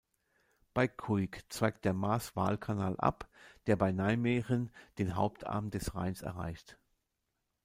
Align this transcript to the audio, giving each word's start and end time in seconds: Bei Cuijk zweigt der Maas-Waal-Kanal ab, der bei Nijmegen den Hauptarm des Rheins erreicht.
Bei 0.73 0.87
Cuijk 0.87 1.43
zweigt 1.49 1.85
der 1.85 1.93
Maas-Waal-Kanal 1.93 2.99
ab, 2.99 3.29
der 3.67 3.75
bei 3.75 3.91
Nijmegen 3.91 4.71
den 4.97 5.15
Hauptarm 5.15 5.69
des 5.69 5.93
Rheins 5.93 6.23
erreicht. 6.23 6.79